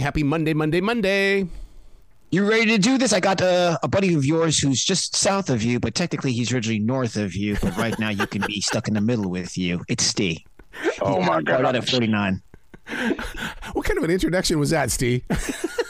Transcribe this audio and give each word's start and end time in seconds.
Happy 0.00 0.22
Monday, 0.22 0.54
Monday, 0.54 0.80
Monday. 0.80 1.46
You 2.30 2.48
ready 2.48 2.64
to 2.66 2.78
do 2.78 2.96
this? 2.96 3.12
I 3.12 3.20
got 3.20 3.42
uh, 3.42 3.76
a 3.82 3.88
buddy 3.88 4.14
of 4.14 4.24
yours 4.24 4.58
who's 4.58 4.82
just 4.82 5.14
south 5.14 5.50
of 5.50 5.62
you, 5.62 5.78
but 5.78 5.94
technically 5.94 6.32
he's 6.32 6.50
originally 6.50 6.78
north 6.78 7.16
of 7.16 7.34
you. 7.34 7.56
But 7.60 7.76
right 7.76 7.98
now 7.98 8.08
you 8.08 8.26
can 8.26 8.42
be 8.46 8.60
stuck 8.62 8.88
in 8.88 8.94
the 8.94 9.02
middle 9.02 9.28
with 9.28 9.58
you. 9.58 9.84
It's 9.88 10.04
Stee. 10.04 10.46
Oh 11.02 11.20
my 11.20 11.42
god! 11.42 11.52
Right 11.52 11.64
out 11.66 11.76
at 11.76 11.86
forty 11.86 12.06
nine. 12.06 12.40
What 13.74 13.84
kind 13.84 13.98
of 13.98 14.04
an 14.04 14.10
introduction 14.10 14.58
was 14.58 14.70
that, 14.70 14.90
Stee? 14.90 15.22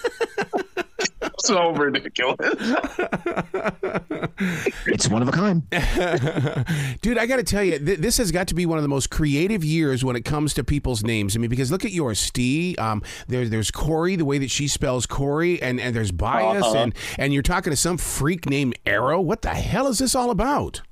so 1.47 1.71
ridiculous. 1.73 2.37
it's 4.87 5.09
one 5.09 5.23
of 5.23 5.29
a 5.29 5.33
kind. 5.33 5.63
Dude, 7.01 7.19
I 7.19 7.27
got 7.27 7.37
to 7.37 7.43
tell 7.45 7.63
you, 7.63 7.79
th- 7.79 7.99
this 7.99 8.17
has 8.19 8.31
got 8.33 8.49
to 8.49 8.55
be 8.55 8.67
one 8.67 8.79
of 8.79 8.83
the 8.83 8.89
most 8.89 9.11
creative 9.11 9.65
years 9.65 10.05
when 10.05 10.17
it 10.17 10.25
comes 10.25 10.55
to 10.55 10.65
people's 10.65 11.03
names. 11.03 11.37
I 11.37 11.39
mean, 11.41 11.51
because 11.51 11.71
look 11.71 11.85
at 11.85 11.93
yours, 11.93 12.19
Stee. 12.19 12.77
Um, 12.77 13.03
there, 13.29 13.49
there's 13.49 13.71
Corey, 13.71 14.17
the 14.17 14.25
way 14.25 14.39
that 14.39 14.51
she 14.51 14.69
spells 14.69 15.07
Corey, 15.07 15.61
and, 15.63 15.81
and 15.81 15.95
there's 15.95 16.13
bias, 16.13 16.65
Uh-huh. 16.65 16.77
and, 16.79 16.95
and 17.19 17.33
you're 17.33 17.43
talking 17.43 17.71
to 17.71 17.77
some 17.77 17.97
freak 17.99 18.49
named 18.49 18.79
Arroe. 18.87 19.21
What 19.21 19.43
the 19.43 19.51
hell 19.51 19.87
is 19.87 19.99
this 19.99 20.15
all 20.15 20.31
about? 20.31 20.83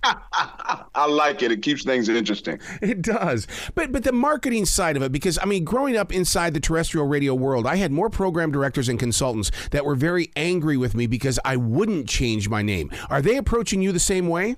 I 0.04 1.06
like 1.06 1.42
it. 1.42 1.50
It 1.50 1.62
keeps 1.62 1.84
things 1.84 2.08
interesting. 2.08 2.60
It 2.80 3.02
does. 3.02 3.46
But 3.74 3.92
but 3.92 4.04
the 4.04 4.12
marketing 4.12 4.64
side 4.64 4.96
of 4.96 5.02
it 5.02 5.12
because 5.12 5.38
I 5.42 5.44
mean 5.44 5.64
growing 5.64 5.96
up 5.96 6.12
inside 6.12 6.54
the 6.54 6.60
terrestrial 6.60 7.06
radio 7.06 7.34
world, 7.34 7.66
I 7.66 7.76
had 7.76 7.90
more 7.90 8.10
program 8.10 8.52
directors 8.52 8.88
and 8.88 8.98
consultants 8.98 9.50
that 9.70 9.84
were 9.84 9.96
very 9.96 10.30
angry 10.36 10.76
with 10.76 10.94
me 10.94 11.06
because 11.06 11.38
I 11.44 11.56
wouldn't 11.56 12.08
change 12.08 12.48
my 12.48 12.62
name. 12.62 12.90
Are 13.10 13.20
they 13.20 13.36
approaching 13.36 13.82
you 13.82 13.92
the 13.92 14.00
same 14.00 14.28
way? 14.28 14.56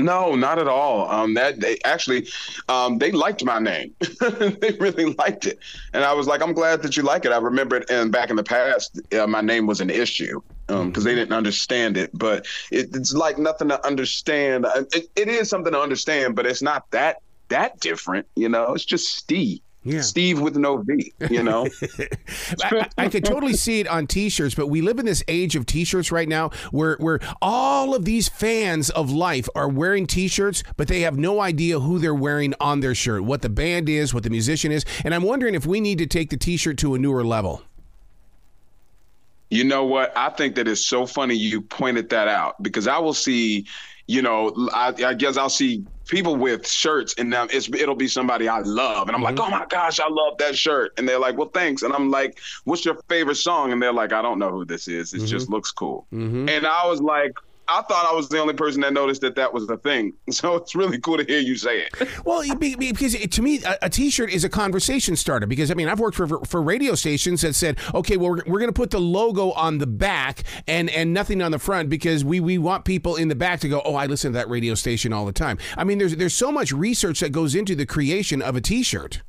No, 0.00 0.34
not 0.34 0.58
at 0.58 0.66
all. 0.66 1.08
Um, 1.08 1.34
that 1.34 1.60
they 1.60 1.78
actually, 1.84 2.26
um, 2.68 2.98
they 2.98 3.12
liked 3.12 3.44
my 3.44 3.60
name. 3.60 3.94
they 4.20 4.76
really 4.80 5.14
liked 5.14 5.46
it, 5.46 5.60
and 5.92 6.02
I 6.02 6.12
was 6.12 6.26
like, 6.26 6.42
I'm 6.42 6.52
glad 6.52 6.82
that 6.82 6.96
you 6.96 7.04
like 7.04 7.24
it. 7.24 7.30
I 7.30 7.38
remember 7.38 7.76
it, 7.76 7.88
and 7.90 8.10
back 8.10 8.28
in 8.30 8.34
the 8.34 8.42
past, 8.42 9.00
uh, 9.12 9.28
my 9.28 9.40
name 9.40 9.68
was 9.68 9.80
an 9.80 9.90
issue 9.90 10.42
Um, 10.68 10.88
because 10.88 11.04
they 11.04 11.14
didn't 11.14 11.34
understand 11.34 11.96
it. 11.96 12.10
But 12.14 12.46
it, 12.70 12.94
it's 12.94 13.12
like 13.12 13.38
nothing 13.38 13.68
to 13.68 13.86
understand. 13.86 14.66
It, 14.94 15.08
it 15.14 15.28
is 15.28 15.48
something 15.48 15.72
to 15.72 15.80
understand, 15.80 16.36
but 16.36 16.46
it's 16.46 16.62
not 16.62 16.90
that 16.90 17.20
that 17.48 17.80
different. 17.80 18.26
You 18.34 18.48
know, 18.48 18.74
it's 18.74 18.84
just 18.84 19.12
Stee. 19.12 19.62
Yeah. 19.84 20.00
Stee 20.00 20.32
with 20.32 20.56
no 20.56 20.78
V, 20.78 21.12
you 21.30 21.42
know? 21.42 21.68
I, 22.62 22.88
I 22.96 23.08
could 23.08 23.24
totally 23.24 23.52
see 23.52 23.80
it 23.80 23.88
on 23.88 24.06
T-shirts, 24.06 24.54
but 24.54 24.68
we 24.68 24.80
live 24.80 24.98
in 24.98 25.04
this 25.04 25.22
age 25.28 25.56
of 25.56 25.66
T-shirts 25.66 26.10
right 26.10 26.28
now, 26.28 26.50
where 26.70 26.96
where 27.00 27.20
all 27.42 27.94
of 27.94 28.06
these 28.06 28.28
fans 28.28 28.88
of 28.90 29.10
life 29.10 29.46
are 29.54 29.68
wearing 29.68 30.06
T-shirts, 30.06 30.62
but 30.78 30.88
they 30.88 31.02
have 31.02 31.18
no 31.18 31.40
idea 31.40 31.80
who 31.80 31.98
they're 31.98 32.14
wearing 32.14 32.54
on 32.60 32.80
their 32.80 32.94
shirt, 32.94 33.24
what 33.24 33.42
the 33.42 33.50
band 33.50 33.90
is, 33.90 34.14
what 34.14 34.22
the 34.22 34.30
musician 34.30 34.72
is, 34.72 34.86
and 35.04 35.14
I'm 35.14 35.22
wondering 35.22 35.54
if 35.54 35.66
we 35.66 35.80
need 35.80 35.98
to 35.98 36.06
take 36.06 36.30
the 36.30 36.38
T-shirt 36.38 36.78
to 36.78 36.94
a 36.94 36.98
newer 36.98 37.22
level. 37.22 37.62
You 39.54 39.62
know 39.62 39.84
what? 39.84 40.12
I 40.16 40.30
think 40.30 40.56
that 40.56 40.66
is 40.66 40.84
so 40.84 41.06
funny 41.06 41.36
you 41.36 41.60
pointed 41.60 42.08
that 42.08 42.26
out 42.26 42.60
because 42.60 42.88
I 42.88 42.98
will 42.98 43.14
see, 43.14 43.66
you 44.08 44.20
know, 44.20 44.52
I, 44.74 44.92
I 45.06 45.14
guess 45.14 45.36
I'll 45.36 45.48
see 45.48 45.84
people 46.08 46.34
with 46.34 46.66
shirts 46.66 47.14
and 47.18 47.32
it's 47.32 47.68
it'll 47.68 47.94
be 47.94 48.08
somebody 48.08 48.48
I 48.48 48.58
love 48.58 49.06
and 49.06 49.14
I'm 49.14 49.22
like, 49.22 49.36
mm-hmm. 49.36 49.54
oh 49.54 49.58
my 49.58 49.64
gosh, 49.66 50.00
I 50.00 50.08
love 50.08 50.38
that 50.38 50.56
shirt, 50.56 50.92
and 50.98 51.08
they're 51.08 51.20
like, 51.20 51.38
well, 51.38 51.50
thanks, 51.54 51.82
and 51.82 51.94
I'm 51.94 52.10
like, 52.10 52.40
what's 52.64 52.84
your 52.84 52.98
favorite 53.08 53.36
song? 53.36 53.70
And 53.70 53.80
they're 53.80 53.92
like, 53.92 54.12
I 54.12 54.22
don't 54.22 54.40
know 54.40 54.50
who 54.50 54.64
this 54.64 54.88
is. 54.88 55.14
It 55.14 55.18
mm-hmm. 55.18 55.26
just 55.26 55.48
looks 55.48 55.70
cool, 55.70 56.08
mm-hmm. 56.12 56.48
and 56.48 56.66
I 56.66 56.86
was 56.86 57.00
like. 57.00 57.34
I 57.68 57.82
thought 57.82 58.06
I 58.08 58.14
was 58.14 58.28
the 58.28 58.38
only 58.38 58.54
person 58.54 58.80
that 58.82 58.92
noticed 58.92 59.20
that 59.22 59.34
that 59.36 59.52
was 59.52 59.66
the 59.66 59.76
thing. 59.78 60.12
So 60.34 60.56
it's 60.56 60.74
really 60.74 60.98
cool 60.98 61.16
to 61.16 61.24
hear 61.24 61.38
you 61.38 61.56
say 61.56 61.80
it. 61.82 62.08
Well, 62.24 62.42
be- 62.56 62.74
be- 62.74 62.90
because 62.90 63.14
to 63.14 63.42
me, 63.42 63.60
a 63.80 63.88
t 63.88 64.10
shirt 64.10 64.30
is 64.32 64.42
a 64.42 64.48
conversation 64.48 65.14
starter. 65.14 65.46
Because 65.46 65.70
I 65.70 65.74
mean, 65.74 65.88
I've 65.88 66.00
worked 66.00 66.16
for 66.16 66.26
for 66.44 66.60
radio 66.60 66.94
stations 66.96 67.42
that 67.42 67.54
said, 67.54 67.78
okay, 67.94 68.16
well, 68.16 68.30
we're, 68.30 68.42
we're 68.46 68.58
going 68.58 68.68
to 68.68 68.72
put 68.72 68.90
the 68.90 69.00
logo 69.00 69.52
on 69.52 69.78
the 69.78 69.86
back 69.86 70.42
and 70.66 70.90
and 70.90 71.14
nothing 71.14 71.40
on 71.40 71.52
the 71.52 71.58
front 71.58 71.88
because 71.88 72.24
we 72.24 72.40
we 72.40 72.58
want 72.58 72.84
people 72.84 73.14
in 73.16 73.28
the 73.28 73.34
back 73.36 73.60
to 73.60 73.68
go, 73.68 73.80
oh, 73.84 73.94
I 73.94 74.06
listen 74.06 74.32
to 74.32 74.38
that 74.38 74.48
radio 74.48 74.74
station 74.74 75.12
all 75.12 75.24
the 75.24 75.32
time. 75.32 75.58
I 75.76 75.84
mean, 75.84 75.98
there's 75.98 76.16
there's 76.16 76.34
so 76.34 76.50
much 76.50 76.72
research 76.72 77.20
that 77.20 77.30
goes 77.30 77.54
into 77.54 77.74
the 77.76 77.86
creation 77.86 78.42
of 78.42 78.56
a 78.56 78.60
T-shirt. 78.60 79.22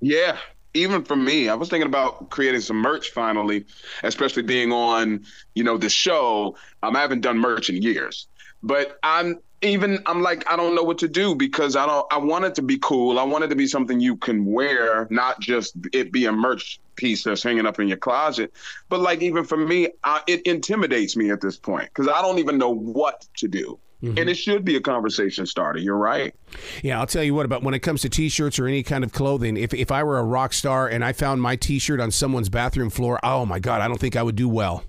Yeah, 0.00 0.38
even 0.74 1.04
for 1.04 1.16
me, 1.16 1.48
I 1.48 1.54
was 1.54 1.68
thinking 1.68 1.88
about 1.88 2.30
creating 2.30 2.60
some 2.60 2.76
merch 2.76 3.10
finally, 3.10 3.64
especially 4.02 4.42
being 4.42 4.72
on, 4.72 5.24
you 5.54 5.64
know, 5.64 5.76
the 5.76 5.90
show. 5.90 6.56
Um, 6.82 6.96
I 6.96 7.00
haven't 7.00 7.22
done 7.22 7.38
merch 7.38 7.68
in 7.68 7.82
years, 7.82 8.26
but 8.62 8.98
I'm 9.02 9.40
even 9.62 10.02
I'm 10.06 10.22
like 10.22 10.50
I 10.50 10.56
don't 10.56 10.74
know 10.74 10.82
what 10.82 10.98
to 10.98 11.08
do 11.08 11.34
because 11.34 11.76
I 11.76 11.86
don't 11.86 12.06
I 12.10 12.18
want 12.18 12.44
it 12.44 12.54
to 12.56 12.62
be 12.62 12.78
cool. 12.78 13.18
I 13.18 13.24
want 13.24 13.44
it 13.44 13.48
to 13.48 13.56
be 13.56 13.66
something 13.66 14.00
you 14.00 14.16
can 14.16 14.44
wear, 14.44 15.06
not 15.10 15.40
just 15.40 15.74
it 15.92 16.12
be 16.12 16.26
a 16.26 16.32
merch 16.32 16.80
piece 16.96 17.24
that's 17.24 17.42
hanging 17.42 17.66
up 17.66 17.78
in 17.78 17.88
your 17.88 17.96
closet. 17.96 18.52
But 18.88 19.00
like 19.00 19.22
even 19.22 19.44
for 19.44 19.56
me, 19.56 19.88
I, 20.04 20.22
it 20.26 20.42
intimidates 20.42 21.16
me 21.16 21.30
at 21.30 21.40
this 21.40 21.56
point 21.56 21.88
because 21.94 22.08
I 22.08 22.22
don't 22.22 22.38
even 22.38 22.58
know 22.58 22.70
what 22.70 23.26
to 23.36 23.48
do. 23.48 23.78
Mm-hmm. 24.02 24.16
And 24.16 24.30
it 24.30 24.36
should 24.36 24.64
be 24.64 24.76
a 24.76 24.80
conversation 24.80 25.44
starter. 25.44 25.78
You're 25.78 25.98
right. 25.98 26.34
Yeah, 26.82 26.98
I'll 26.98 27.06
tell 27.06 27.22
you 27.22 27.34
what 27.34 27.44
about 27.44 27.62
when 27.62 27.74
it 27.74 27.80
comes 27.80 28.00
to 28.00 28.08
T-shirts 28.08 28.58
or 28.58 28.66
any 28.66 28.82
kind 28.82 29.04
of 29.04 29.12
clothing. 29.12 29.58
If 29.58 29.74
if 29.74 29.92
I 29.92 30.02
were 30.04 30.18
a 30.18 30.24
rock 30.24 30.54
star 30.54 30.88
and 30.88 31.04
I 31.04 31.12
found 31.12 31.42
my 31.42 31.56
T-shirt 31.56 32.00
on 32.00 32.10
someone's 32.10 32.48
bathroom 32.48 32.88
floor, 32.88 33.20
oh 33.22 33.44
my 33.44 33.58
God, 33.58 33.82
I 33.82 33.88
don't 33.88 34.00
think 34.00 34.16
I 34.16 34.22
would 34.22 34.36
do 34.36 34.48
well. 34.48 34.84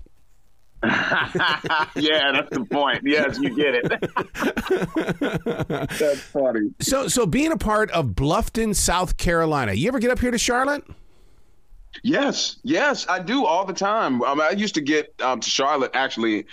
yeah, 1.94 2.32
that's 2.32 2.50
the 2.50 2.66
point. 2.70 3.02
Yes, 3.04 3.38
you 3.40 3.54
get 3.54 3.74
it. 3.74 3.88
that's 5.98 6.20
funny. 6.20 6.70
So 6.80 7.08
so 7.08 7.26
being 7.26 7.52
a 7.52 7.56
part 7.56 7.90
of 7.92 8.06
Bluffton, 8.08 8.74
South 8.74 9.16
Carolina, 9.16 9.72
you 9.72 9.88
ever 9.88 9.98
get 9.98 10.10
up 10.10 10.18
here 10.18 10.30
to 10.30 10.38
Charlotte? 10.38 10.84
Yes, 12.02 12.56
yes, 12.64 13.06
I 13.08 13.20
do 13.20 13.44
all 13.44 13.64
the 13.64 13.72
time. 13.72 14.22
Um, 14.22 14.40
I 14.40 14.50
used 14.50 14.74
to 14.74 14.80
get 14.80 15.14
um, 15.22 15.40
to 15.40 15.48
Charlotte 15.48 15.92
actually 15.94 16.46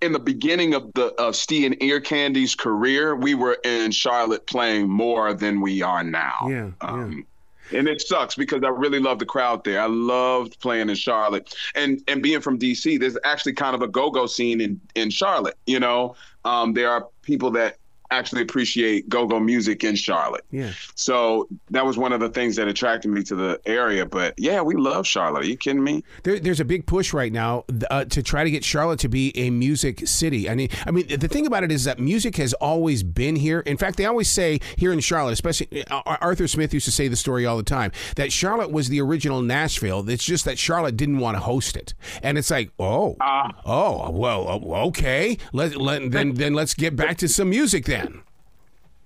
in 0.00 0.12
the 0.12 0.18
beginning 0.18 0.74
of 0.74 0.92
the 0.94 1.06
of 1.14 1.36
Stee 1.36 1.66
and 1.66 1.82
Ear 1.82 2.00
Candy's 2.00 2.54
career. 2.54 3.16
We 3.16 3.34
were 3.34 3.58
in 3.64 3.90
Charlotte 3.90 4.46
playing 4.46 4.88
more 4.88 5.34
than 5.34 5.60
we 5.60 5.82
are 5.82 6.04
now. 6.04 6.46
Yeah, 6.48 6.70
Um, 6.80 7.26
And 7.72 7.88
it 7.88 8.00
sucks 8.00 8.34
because 8.34 8.62
I 8.62 8.68
really 8.68 9.00
love 9.00 9.18
the 9.18 9.26
crowd 9.26 9.64
there. 9.64 9.80
I 9.80 9.86
loved 9.86 10.60
playing 10.60 10.90
in 10.90 10.94
Charlotte, 10.94 11.54
and 11.74 12.02
and 12.08 12.22
being 12.22 12.40
from 12.40 12.58
DC, 12.58 13.00
there's 13.00 13.16
actually 13.24 13.54
kind 13.54 13.74
of 13.74 13.82
a 13.82 13.88
go-go 13.88 14.26
scene 14.26 14.60
in 14.60 14.80
in 14.94 15.10
Charlotte. 15.10 15.56
You 15.66 15.80
know, 15.80 16.14
um, 16.44 16.74
there 16.74 16.90
are 16.90 17.08
people 17.22 17.50
that 17.52 17.78
actually 18.16 18.42
appreciate 18.42 19.08
go-go 19.08 19.40
music 19.40 19.84
in 19.84 19.94
Charlotte. 19.96 20.44
Yeah. 20.50 20.72
So 20.94 21.48
that 21.70 21.84
was 21.84 21.96
one 21.98 22.12
of 22.12 22.20
the 22.20 22.28
things 22.28 22.56
that 22.56 22.68
attracted 22.68 23.10
me 23.10 23.22
to 23.24 23.34
the 23.34 23.60
area. 23.66 24.06
But 24.06 24.34
yeah, 24.38 24.60
we 24.62 24.74
love 24.74 25.06
Charlotte. 25.06 25.44
Are 25.44 25.48
you 25.48 25.56
kidding 25.56 25.82
me? 25.82 26.04
There, 26.22 26.38
there's 26.38 26.60
a 26.60 26.64
big 26.64 26.86
push 26.86 27.12
right 27.12 27.32
now 27.32 27.64
uh, 27.90 28.04
to 28.06 28.22
try 28.22 28.44
to 28.44 28.50
get 28.50 28.64
Charlotte 28.64 29.00
to 29.00 29.08
be 29.08 29.36
a 29.36 29.50
music 29.50 30.06
city. 30.06 30.48
I 30.48 30.54
mean, 30.54 30.68
I 30.86 30.90
mean, 30.90 31.06
the 31.08 31.28
thing 31.28 31.46
about 31.46 31.64
it 31.64 31.72
is 31.72 31.84
that 31.84 31.98
music 31.98 32.36
has 32.36 32.52
always 32.54 33.02
been 33.02 33.36
here. 33.36 33.60
In 33.60 33.76
fact, 33.76 33.96
they 33.96 34.06
always 34.06 34.28
say 34.28 34.60
here 34.76 34.92
in 34.92 35.00
Charlotte, 35.00 35.32
especially 35.32 35.86
uh, 35.86 36.02
Arthur 36.04 36.48
Smith 36.48 36.72
used 36.72 36.86
to 36.86 36.92
say 36.92 37.08
the 37.08 37.16
story 37.16 37.46
all 37.46 37.56
the 37.56 37.62
time 37.62 37.92
that 38.16 38.32
Charlotte 38.32 38.70
was 38.70 38.88
the 38.88 39.00
original 39.00 39.42
Nashville. 39.42 40.08
It's 40.08 40.24
just 40.24 40.44
that 40.44 40.58
Charlotte 40.58 40.96
didn't 40.96 41.18
want 41.18 41.36
to 41.36 41.40
host 41.40 41.76
it, 41.76 41.94
and 42.22 42.38
it's 42.38 42.50
like, 42.50 42.70
oh, 42.78 43.16
oh, 43.64 44.10
well, 44.10 44.48
uh, 44.48 44.86
okay, 44.86 45.38
let, 45.52 45.76
let 45.76 46.10
then 46.10 46.34
then 46.34 46.54
let's 46.54 46.74
get 46.74 46.96
back 46.96 47.16
to 47.18 47.28
some 47.28 47.50
music 47.50 47.84
then. 47.86 48.03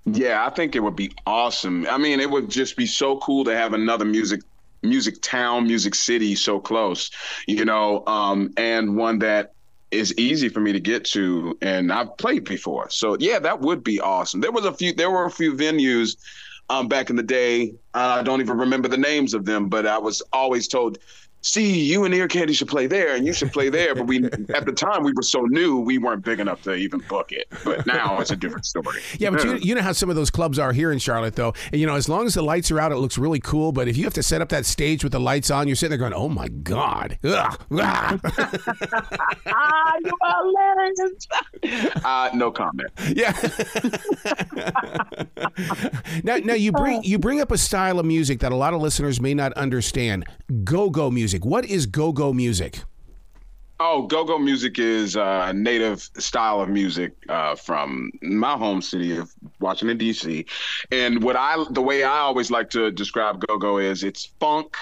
Yeah, 0.07 0.47
I 0.47 0.51
think 0.51 0.75
it 0.75 0.81
would 0.81 0.97
be 0.97 1.13
awesome. 1.27 1.87
I 1.89 1.99
mean, 1.99 2.21
it 2.21 2.31
would 2.31 2.49
just 2.49 2.77
be 2.77 2.87
so 2.87 3.19
cool 3.19 3.45
to 3.45 3.55
have 3.55 3.73
another 3.75 4.05
music 4.05 4.41
music 4.83 5.21
town, 5.23 5.67
music 5.67 5.95
city 5.95 6.37
so 6.37 6.61
close, 6.61 7.11
you 7.49 7.65
know, 7.65 8.07
um, 8.07 8.51
and 8.57 8.97
one 8.97 9.19
that 9.19 9.53
is 9.91 10.17
easy 10.17 10.49
for 10.49 10.61
me 10.61 10.73
to 10.73 10.81
get 10.81 11.05
to 11.05 11.59
and 11.63 11.93
I've 11.93 12.17
played 12.17 12.45
before. 12.45 12.89
So 12.91 13.17
yeah, 13.19 13.39
that 13.41 13.61
would 13.61 13.83
be 13.83 14.01
awesome. 14.01 14.41
There 14.41 14.53
was 14.53 14.65
a 14.65 14.73
few 14.73 14.93
there 14.93 15.11
were 15.11 15.25
a 15.25 15.31
few 15.31 15.55
venues 15.55 16.17
um, 16.71 16.89
back 16.89 17.11
in 17.11 17.17
the 17.17 17.23
day. 17.23 17.75
I 17.95 18.23
don't 18.23 18.41
even 18.41 18.59
remember 18.59 18.89
the 18.89 18.99
names 18.99 19.35
of 19.35 19.45
them, 19.45 19.69
but 19.69 19.87
I 19.87 19.99
was 19.99 20.23
always 20.33 20.69
told 20.69 20.99
Stee, 21.49 21.81
you 21.83 22.05
and 22.05 22.13
Ear 22.13 22.29
Candy 22.29 22.53
should 22.53 22.69
play 22.69 22.87
there, 22.87 23.17
and 23.17 23.27
you 23.27 23.33
should 23.33 23.51
play 23.51 23.71
there. 23.71 23.95
But 23.95 24.07
we, 24.07 24.23
at 24.55 24.67
the 24.67 24.73
time, 24.73 25.03
we 25.03 25.15
were 25.15 25.23
so 25.23 25.41
new, 25.47 25.81
we 25.81 25.97
weren't 25.97 26.23
big 26.23 26.41
enough 26.41 26.61
to 26.65 26.75
even 26.75 27.01
book 27.09 27.33
it. 27.33 27.47
But 27.65 27.87
now 27.87 28.21
it's 28.21 28.31
a 28.31 28.37
different 28.37 28.67
story. 28.67 29.01
Yeah, 29.19 29.31
but 29.31 29.43
you, 29.43 29.57
you 29.57 29.75
know 29.75 29.81
how 29.81 29.93
some 29.93 30.11
of 30.11 30.17
those 30.17 30.31
clubs 30.31 30.59
are 30.59 30.73
here 30.73 30.93
in 30.93 30.99
Charlotte, 30.99 31.35
though. 31.35 31.55
And, 31.73 31.81
you 31.81 31.87
know, 31.87 31.97
as 31.97 32.09
long 32.09 32.27
as 32.27 32.35
the 32.35 32.43
lights 32.43 32.71
are 32.71 32.79
out, 32.79 32.93
it 32.93 32.97
looks 32.97 33.19
really 33.19 33.41
cool. 33.41 33.73
But 33.73 33.89
if 33.89 33.97
you 33.97 34.05
have 34.05 34.15
to 34.15 34.23
set 34.23 34.41
up 34.41 34.51
that 34.51 34.65
stage 34.65 35.03
with 35.03 35.13
the 35.13 35.19
lights 35.19 35.51
on, 35.51 35.67
you're 35.67 35.75
sitting 35.75 35.99
there 35.99 36.11
going, 36.11 36.13
"Oh 36.13 36.29
my 36.29 36.49
god!" 36.49 37.19
Ugh, 37.25 37.59
ah. 37.81 38.19
you 40.05 40.13
hilarious. 40.23 41.27
uh, 42.05 42.31
no 42.35 42.51
comment. 42.51 42.91
Yeah. 43.09 43.33
now, 46.23 46.37
now 46.37 46.55
you 46.55 46.71
bring 46.71 47.03
you 47.03 47.19
bring 47.19 47.41
up 47.41 47.51
a 47.51 47.59
style 47.59 47.99
of 47.99 48.07
music 48.07 48.41
that 48.41 48.53
a 48.53 48.57
lot 48.57 48.75
of 48.75 48.81
listeners 48.81 49.21
may 49.21 49.35
not 49.35 49.53
understand. 49.55 50.25
Go-go 50.65 51.11
music. 51.11 51.38
What 51.45 51.65
is 51.65 51.87
go-go 51.87 52.33
music? 52.33 52.81
Oh, 53.81 54.07
go-go 54.07 54.39
music 54.39 54.79
is 54.81 55.15
a 55.15 55.53
native 55.55 56.01
style 56.19 56.61
of 56.61 56.69
music 56.69 57.13
uh, 57.29 57.55
from 57.55 58.11
my 58.23 58.57
home 58.57 58.83
city 58.83 59.17
of 59.17 59.33
Washington 59.61 59.97
D.C. 59.97 60.47
And 60.91 61.23
what 61.23 61.37
I 61.37 61.65
the 61.71 61.83
way 61.83 62.03
I 62.03 62.19
always 62.19 62.51
like 62.51 62.71
to 62.71 62.91
describe 62.91 63.47
go-go 63.47 63.79
is 63.79 64.03
it's 64.03 64.27
funk 64.41 64.77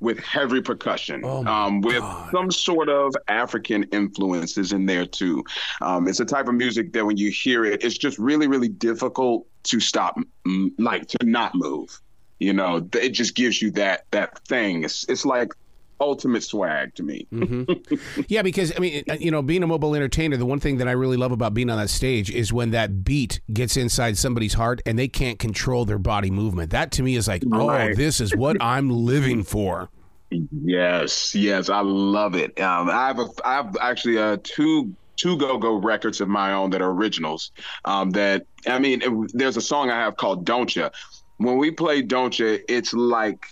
with 0.00 0.18
heavy 0.20 0.62
percussion, 0.62 1.22
Oh 1.24 1.44
um, 1.44 1.80
with 1.80 1.98
God. 1.98 2.30
some 2.30 2.50
sort 2.50 2.88
of 2.88 3.14
African 3.26 3.82
influences 3.84 4.72
in 4.72 4.86
there 4.86 5.04
too. 5.04 5.44
Um, 5.82 6.06
it's 6.08 6.20
a 6.20 6.24
type 6.24 6.48
of 6.48 6.54
music 6.54 6.92
that 6.92 7.04
when 7.04 7.16
you 7.16 7.30
hear 7.30 7.64
it, 7.64 7.82
it's 7.84 7.98
just 7.98 8.16
really, 8.18 8.46
really 8.46 8.68
difficult 8.68 9.46
to 9.64 9.80
stop, 9.80 10.16
like 10.78 11.06
to 11.08 11.18
not 11.26 11.54
move. 11.54 12.00
You 12.38 12.52
know, 12.52 12.88
it 12.94 13.10
just 13.10 13.34
gives 13.34 13.60
you 13.60 13.72
that 13.72 14.06
that 14.12 14.38
thing. 14.46 14.84
It's 14.84 15.04
it's 15.08 15.26
like 15.26 15.52
ultimate 16.00 16.42
swag 16.42 16.94
to 16.96 17.02
me. 17.02 17.26
Yeah, 18.28 18.42
because 18.42 18.72
I 18.76 18.80
mean, 18.80 19.04
uh, 19.10 19.14
you 19.14 19.30
know, 19.30 19.42
being 19.42 19.62
a 19.62 19.66
mobile 19.66 19.94
entertainer, 19.94 20.36
the 20.36 20.46
one 20.46 20.60
thing 20.60 20.78
that 20.78 20.88
I 20.88 20.92
really 20.92 21.16
love 21.16 21.32
about 21.32 21.54
being 21.54 21.70
on 21.70 21.78
that 21.78 21.88
stage 21.90 22.30
is 22.30 22.52
when 22.52 22.70
that 22.72 23.04
beat 23.04 23.40
gets 23.52 23.76
inside 23.76 24.16
somebody's 24.18 24.54
heart 24.54 24.80
and 24.86 24.98
they 24.98 25.08
can't 25.08 25.38
control 25.38 25.84
their 25.84 25.98
body 25.98 26.30
movement. 26.30 26.70
That 26.70 26.92
to 26.92 27.02
me 27.02 27.16
is 27.16 27.26
like, 27.28 27.42
oh, 27.52 27.94
this 27.94 28.20
is 28.20 28.34
what 28.36 28.56
I'm 28.62 28.90
living 28.90 29.42
for. 29.44 29.88
Yes, 30.52 31.34
yes, 31.34 31.68
I 31.68 31.80
love 31.80 32.34
it. 32.34 32.60
Um, 32.60 32.90
I 32.90 33.06
have 33.08 33.18
a, 33.18 33.28
I 33.44 33.54
have 33.54 33.76
actually 33.80 34.18
uh, 34.18 34.36
two 34.42 34.94
two 35.16 35.36
go 35.36 35.58
go 35.58 35.76
records 35.76 36.20
of 36.20 36.28
my 36.28 36.52
own 36.52 36.70
that 36.70 36.82
are 36.82 36.90
originals. 36.90 37.50
Um, 37.84 38.10
that 38.10 38.46
I 38.66 38.78
mean, 38.78 39.02
it- 39.02 39.30
there's 39.34 39.56
a 39.56 39.60
song 39.62 39.90
I 39.90 39.96
have 39.96 40.16
called 40.16 40.44
"Don't 40.44 40.74
Ya." 40.74 40.90
When 41.38 41.56
we 41.56 41.70
play 41.70 42.02
"Don't 42.02 42.38
Ya," 42.38 42.58
it's 42.68 42.92
like 42.92 43.46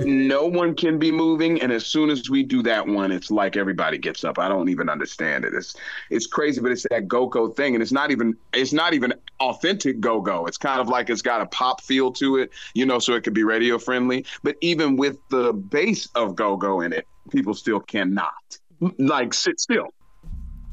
no 0.00 0.46
one 0.46 0.74
can 0.74 0.98
be 0.98 1.12
moving, 1.12 1.60
and 1.62 1.70
as 1.72 1.86
soon 1.86 2.10
as 2.10 2.28
we 2.28 2.42
do 2.42 2.62
that 2.62 2.86
one, 2.86 3.12
it's 3.12 3.30
like 3.30 3.56
everybody 3.56 3.98
gets 3.98 4.24
up. 4.24 4.38
I 4.38 4.48
don't 4.48 4.68
even 4.68 4.88
understand 4.88 5.44
it. 5.44 5.54
It's 5.54 5.76
it's 6.10 6.26
crazy, 6.26 6.60
but 6.60 6.72
it's 6.72 6.86
that 6.90 7.06
go 7.08 7.26
go 7.26 7.48
thing, 7.48 7.74
and 7.74 7.82
it's 7.82 7.92
not 7.92 8.10
even 8.10 8.36
it's 8.52 8.72
not 8.72 8.94
even 8.94 9.14
authentic 9.38 10.00
go 10.00 10.20
go. 10.20 10.46
It's 10.46 10.58
kind 10.58 10.80
of 10.80 10.88
like 10.88 11.10
it's 11.10 11.22
got 11.22 11.40
a 11.40 11.46
pop 11.46 11.80
feel 11.80 12.12
to 12.12 12.36
it, 12.36 12.50
you 12.74 12.84
know, 12.86 12.98
so 12.98 13.14
it 13.14 13.22
could 13.22 13.34
be 13.34 13.44
radio 13.44 13.78
friendly. 13.78 14.24
But 14.42 14.56
even 14.60 14.96
with 14.96 15.18
the 15.30 15.52
base 15.52 16.08
of 16.14 16.34
go 16.34 16.56
go 16.56 16.80
in 16.80 16.92
it, 16.92 17.06
people 17.30 17.54
still 17.54 17.80
cannot 17.80 18.58
like 18.98 19.34
sit 19.34 19.60
still. 19.60 19.88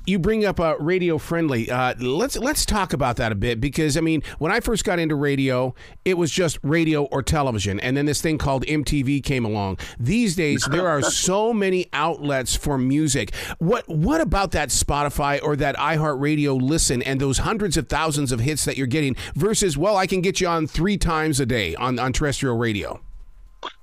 You 0.07 0.19
bring 0.19 0.45
up 0.45 0.57
uh, 0.62 0.77
radio 0.80 1.18
friendly. 1.18 1.69
Uh, 1.69 1.94
let's 2.00 2.38
let's 2.38 2.65
talk 2.65 2.94
about 2.94 3.18
that 3.18 3.33
a 3.33 3.36
bit 3.36 3.59
because 3.59 3.98
I 3.98 4.01
mean, 4.01 4.24
when 4.39 4.54
I 4.54 4.62
first 4.62 4.86
got 4.86 5.00
into 5.00 5.15
radio, 5.15 5.75
it 6.06 6.18
was 6.18 6.31
just 6.31 6.59
radio 6.63 7.04
or 7.04 7.21
television, 7.21 7.77
and 7.81 7.98
then 7.98 8.06
this 8.06 8.21
thing 8.21 8.38
called 8.38 8.65
MTV 8.65 9.21
came 9.21 9.44
along. 9.44 9.80
These 10.00 10.38
days, 10.38 10.65
there 10.71 10.88
are 10.88 11.01
so 11.27 11.51
many 11.51 11.88
outlets 11.92 12.56
for 12.56 12.77
music. 12.77 13.36
What 13.59 13.86
what 13.89 14.21
about 14.21 14.51
that 14.51 14.69
Spotify 14.69 15.44
or 15.44 15.57
that 15.57 15.75
iHeartRadio 15.75 16.62
listen 16.62 17.01
and 17.01 17.19
those 17.19 17.39
hundreds 17.39 17.75
of 17.75 17.89
thousands 17.89 18.31
of 18.31 18.39
hits 18.39 18.63
that 18.63 18.77
you're 18.77 18.88
getting 18.88 19.18
versus 19.36 19.77
well, 19.77 19.98
I 19.98 20.07
can 20.07 20.21
get 20.21 20.39
you 20.39 20.48
on 20.48 20.68
three 20.68 20.98
times 20.98 21.42
a 21.42 21.45
day 21.45 21.75
on 21.75 22.00
on 22.00 22.13
terrestrial 22.13 22.57
radio. 22.57 23.01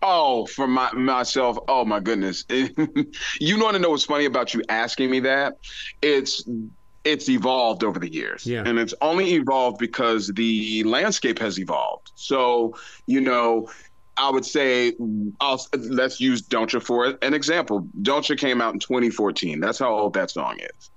Oh, 0.03 0.47
for 0.47 0.67
my 0.67 0.93
myself. 0.93 1.59
Oh 1.69 1.85
my 1.85 2.01
goodness. 2.01 2.45
you 2.49 3.59
want 3.59 3.75
to 3.75 3.79
know 3.79 3.91
what's 3.91 4.05
funny 4.05 4.25
about 4.25 4.55
you 4.55 4.63
asking 4.69 5.11
me 5.11 5.21
that? 5.21 5.59
It's 6.03 6.45
it's 7.05 7.29
evolved 7.29 7.85
over 7.85 7.99
the 7.99 8.13
years. 8.13 8.47
Yeah. 8.47 8.63
And 8.65 8.79
it's 8.79 8.95
only 9.03 9.35
evolved 9.35 9.79
because 9.79 10.29
the 10.29 10.83
landscape 10.85 11.39
has 11.39 11.59
evolved. 11.59 12.11
So, 12.15 12.77
you 13.07 13.21
know, 13.21 13.69
I 14.17 14.31
would 14.31 14.45
say, 14.45 14.95
I'll, 15.41 15.65
let's 15.77 16.21
use 16.21 16.41
Don't 16.41 16.73
You 16.73 16.81
for 16.81 17.19
an 17.21 17.35
example. 17.35 17.87
Don't 18.03 18.29
You 18.29 18.37
came 18.37 18.61
out 18.61 18.73
in 18.73 18.81
2014. 18.81 19.61
That's 19.61 19.79
how 19.79 19.93
old 19.93 20.15
that 20.15 20.31
song 20.31 20.59
is. 20.61 20.91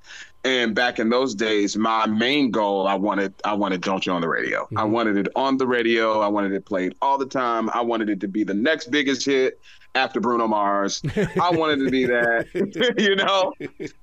And 0.44 0.74
back 0.74 1.00
in 1.00 1.10
those 1.10 1.36
days, 1.36 1.76
my 1.76 2.06
main 2.06 2.52
goal, 2.52 2.88
I 2.88 2.96
wanted, 2.96 3.34
I 3.44 3.54
wanted 3.54 3.82
Don't 3.82 4.06
You 4.06 4.14
on 4.14 4.22
the 4.22 4.30
radio. 4.30 4.68
I 4.78 4.86
wanted 4.86 5.18
it 5.18 5.28
on 5.36 5.58
the 5.58 5.68
radio. 5.68 6.22
I 6.22 6.28
wanted 6.28 6.54
it 6.54 6.66
played 6.66 6.96
all 7.02 7.18
the 7.18 7.26
time. 7.26 7.70
I 7.74 7.82
wanted 7.82 8.10
it 8.10 8.22
to 8.22 8.28
be 8.28 8.44
the 8.44 8.54
next 8.54 8.90
biggest 8.90 9.26
hit 9.26 9.60
after 9.96 10.20
Bruno 10.20 10.48
Mars. 10.48 11.02
I 11.42 11.52
wanted 11.52 11.84
to 11.84 11.92
be 11.92 12.06
that, 12.06 12.48
you 12.98 13.16
know. 13.16 13.54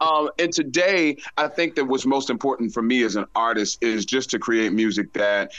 Um, 0.01 0.31
and 0.39 0.53
today, 0.53 1.17
I 1.39 1.49
think 1.49 1.77
that 1.77 1.87
what's 1.87 2.05
most 2.05 2.29
important 2.29 2.75
for 2.75 2.83
me 2.83 3.03
as 3.05 3.17
an 3.17 3.27
artist 3.35 3.83
is 3.83 4.05
just 4.05 4.29
to 4.31 4.39
create 4.39 4.73
music 4.73 5.13
that 5.15 5.53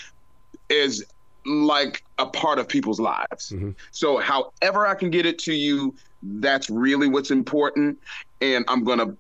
is 0.69 1.05
like 1.45 2.03
a 2.17 2.25
part 2.25 2.59
of 2.59 2.67
people's 2.67 2.99
lives. 2.99 3.53
So, 3.91 4.17
however 4.17 4.85
I 4.87 4.95
can 4.95 5.09
get 5.09 5.25
it 5.25 5.39
to 5.39 5.53
you, 5.53 5.95
that's 6.23 6.69
really 6.69 7.07
what's 7.07 7.31
important. 7.31 7.99
And 8.41 8.65
I'm 8.67 8.83
going 8.83 8.99
to 8.99 9.15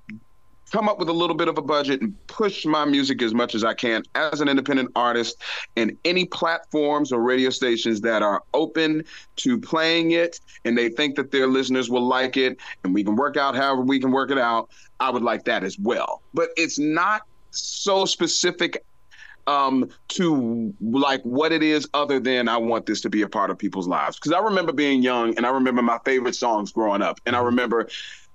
come 0.71 0.89
up 0.89 0.99
with 0.99 1.09
a 1.09 1.13
little 1.13 1.35
bit 1.35 1.47
of 1.47 1.57
a 1.57 1.61
budget 1.61 2.01
and 2.01 2.15
push 2.27 2.65
my 2.65 2.85
music 2.85 3.21
as 3.21 3.33
much 3.33 3.55
as 3.55 3.63
I 3.63 3.73
can 3.73 4.03
as 4.15 4.41
an 4.41 4.49
independent 4.49 4.91
artist 4.95 5.41
and 5.75 5.97
any 6.05 6.25
platforms 6.25 7.11
or 7.11 7.21
radio 7.21 7.49
stations 7.49 8.01
that 8.01 8.21
are 8.21 8.43
open 8.53 9.03
to 9.37 9.59
playing 9.59 10.11
it 10.11 10.39
and 10.63 10.77
they 10.77 10.89
think 10.89 11.15
that 11.15 11.31
their 11.31 11.47
listeners 11.47 11.89
will 11.89 12.05
like 12.05 12.37
it 12.37 12.57
and 12.83 12.93
we 12.93 13.03
can 13.03 13.15
work 13.15 13.37
out 13.37 13.55
however 13.55 13.81
we 13.81 13.99
can 13.99 14.11
work 14.11 14.31
it 14.31 14.37
out 14.37 14.69
I 14.99 15.09
would 15.09 15.23
like 15.23 15.45
that 15.45 15.63
as 15.63 15.77
well 15.77 16.21
but 16.33 16.49
it's 16.57 16.79
not 16.79 17.23
so 17.51 18.05
specific 18.05 18.83
um, 19.47 19.89
to 20.09 20.73
like 20.81 21.21
what 21.21 21.51
it 21.51 21.61
is 21.61 21.87
other 21.93 22.19
than 22.19 22.47
I 22.47 22.57
want 22.57 22.85
this 22.85 23.01
to 23.01 23.09
be 23.09 23.21
a 23.21 23.29
part 23.29 23.51
of 23.51 23.57
people's 23.57 23.87
lives. 23.87 24.17
Because 24.17 24.31
I 24.31 24.39
remember 24.39 24.71
being 24.71 25.03
young 25.03 25.37
and 25.37 25.45
I 25.45 25.49
remember 25.51 25.81
my 25.81 25.99
favorite 26.03 26.35
songs 26.35 26.71
growing 26.71 27.01
up. 27.01 27.19
And 27.25 27.35
I 27.35 27.41
remember 27.41 27.87